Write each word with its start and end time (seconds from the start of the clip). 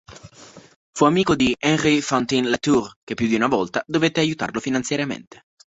Fu 0.93 1.05
amico 1.05 1.35
di 1.35 1.55
Henri 1.59 2.01
Fantin-Latour 2.01 2.95
che 3.03 3.13
più 3.13 3.27
di 3.27 3.35
una 3.35 3.45
volta 3.45 3.83
dovette 3.85 4.19
aiutarlo 4.19 4.59
finanziariamente. 4.59 5.43